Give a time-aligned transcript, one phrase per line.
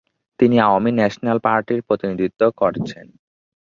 [0.39, 3.05] তিনি আওয়ামী ন্যাশনাল পার্টির প্রতিনিধিত্ব করছেন।